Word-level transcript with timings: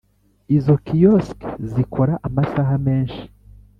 Izo 0.57 0.73
kiosks 0.85 1.45
zikora 1.73 2.13
amasaha 2.27 2.73
menshi 2.85 3.21